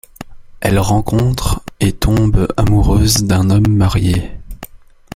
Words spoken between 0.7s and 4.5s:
rencontre et tombe amoureuse d'un homme marié.